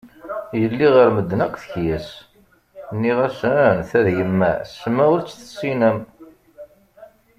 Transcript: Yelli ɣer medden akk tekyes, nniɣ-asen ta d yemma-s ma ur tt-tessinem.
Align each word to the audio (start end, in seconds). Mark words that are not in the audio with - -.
Yelli 0.59 0.87
ɣer 0.95 1.07
medden 1.15 1.43
akk 1.45 1.55
tekyes, 1.61 2.09
nniɣ-asen 2.93 3.77
ta 3.89 3.99
d 4.05 4.07
yemma-s 4.17 4.75
ma 4.95 5.03
ur 5.13 5.21
tt-tessinem. 5.21 5.99